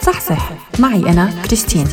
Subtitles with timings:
[0.00, 1.86] صح معي أنا كريستين.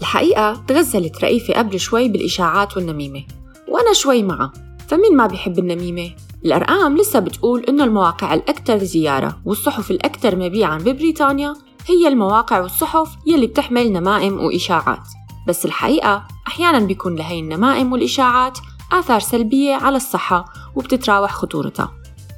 [0.00, 3.24] الحقيقة تغزلت رئيفة قبل شوي بالإشاعات والنميمة
[3.68, 4.52] وأنا شوي معها.
[4.92, 6.10] فمين ما بيحب النميمة؟
[6.44, 11.54] الأرقام لسه بتقول إنه المواقع الأكثر زيارة والصحف الأكثر مبيعاً ببريطانيا
[11.86, 15.08] هي المواقع والصحف يلي بتحمل نمائم وإشاعات.
[15.48, 18.58] بس الحقيقة أحياناً بيكون لهي النمائم والإشاعات
[18.92, 20.44] آثار سلبية على الصحة
[20.76, 21.92] وبتتراوح خطورتها.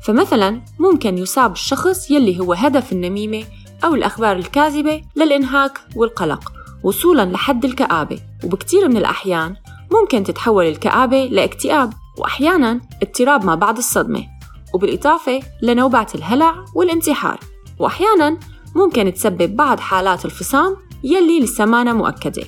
[0.05, 3.45] فمثلاً ممكن يصاب الشخص يلي هو هدف النميمة
[3.85, 8.19] أو الأخبار الكاذبة للإنهاك والقلق وصولاً لحد الكآبة.
[8.45, 9.57] وبكتير من الأحيان
[9.93, 11.93] ممكن تتحول الكآبة لإكتئاب.
[12.19, 14.27] وأحياناً اضطراب ما بعد الصدمة
[14.75, 17.41] وبالإضافة لنوبات الهلع والانتحار.
[17.79, 18.39] وأحياناً
[18.75, 22.45] ممكن تسبب بعض حالات الفصام يلي لسه مانا مؤكدة.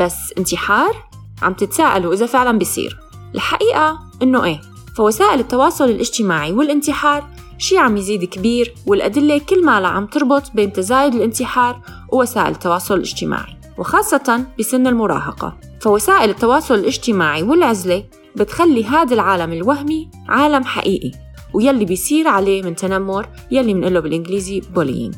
[0.00, 0.96] بس انتحار؟
[1.42, 2.98] عم تتساءلوا إذا فعلاً بيصير.
[3.34, 4.60] الحقيقة إنه إيه؟
[4.96, 11.14] فوسائل التواصل الاجتماعي والانتحار شي عم يزيد كبير والأدلة كل ما عم تربط بين تزايد
[11.14, 11.80] الانتحار
[12.12, 15.56] ووسائل التواصل الاجتماعي وخاصة بسن المراهقة.
[15.80, 18.04] فوسائل التواصل الاجتماعي والعزلة
[18.36, 21.10] بتخلي هذا العالم الوهمي عالم حقيقي
[21.54, 25.10] ويلي بيصير عليه من تنمر يلي منقله بالإنجليزي بوليين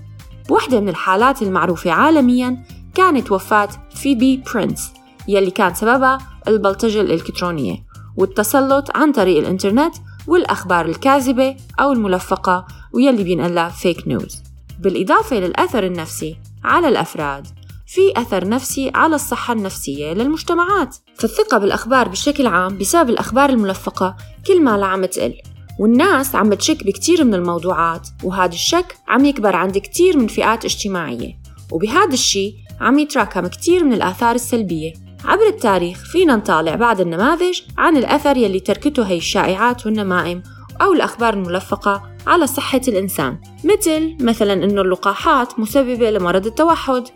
[0.48, 4.92] بوحدة من الحالات المعروفة عالمياً كانت وفاة فيبي برينس
[5.28, 6.18] يلي كان سببها
[6.48, 7.76] البلطجة الإلكترونية
[8.16, 9.94] والتسلط عن طريق الإنترنت
[10.26, 14.42] والأخبار الكاذبة أو الملفقة ويلي بينقلها فيك نيوز
[14.80, 17.46] بالإضافة للأثر النفسي على الأفراد.
[17.94, 20.96] في أثر نفسي على الصحة النفسية للمجتمعات.
[21.14, 25.34] فالثقة بالأخبار بشكل عام بسبب الأخبار الملفقة كل ما عم تقل.
[25.80, 31.38] والناس عم تشك بكتير من الموضوعات وهذا الشك عم يكبر عند كتير من فئات اجتماعية.
[31.72, 34.92] وبهذا الشي عم يتراكم كتير من الآثار السلبية.
[35.24, 40.42] عبر التاريخ فينا نطالع بعض النماذج عن الأثر يلي تركته هي الشائعات والنمائم
[40.82, 43.38] أو الأخبار الملفقة على صحة الإنسان.
[43.64, 47.08] مثل مثلا أنه اللقاحات مسببة لمرض التوحد.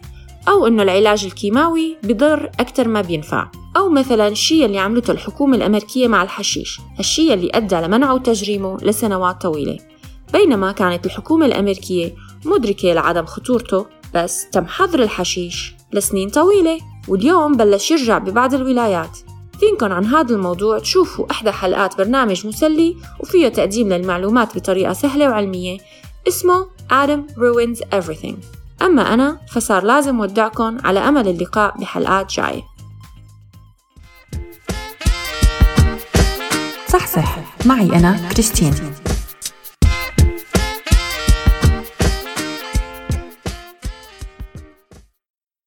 [0.48, 3.50] أو إنه العلاج الكيماوي بضر أكثر ما بينفع.
[3.76, 9.42] أو مثلا الشيء اللي عملته الحكومة الأمريكية مع الحشيش الشيء اللي أدى لمنعه وتجريمه لسنوات
[9.42, 9.78] طويلة.
[10.32, 12.14] بينما كانت الحكومة الأمريكية
[12.44, 19.18] مدركة لعدم خطورته بس تم حظر الحشيش لسنين طويلة واليوم بلش يرجع ببعض الولايات.
[19.60, 25.78] فينكن عن هذا الموضوع تشوفوا إحدى حلقات برنامج مسلي وفيه تقديم للمعلومات بطريقة سهلة وعلمية
[26.28, 28.55] اسمه Adam Ruins Everything.
[28.82, 32.62] أما أنا فصار لازم ودعكم على أمل اللقاء بحلقات جاية
[36.88, 38.74] صح صح معي أنا كريستين.